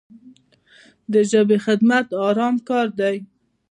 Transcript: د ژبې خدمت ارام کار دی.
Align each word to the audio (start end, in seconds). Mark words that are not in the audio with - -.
د 1.11 1.13
ژبې 1.31 1.57
خدمت 1.65 2.07
ارام 2.27 2.55
کار 2.69 2.87
دی. 2.99 3.15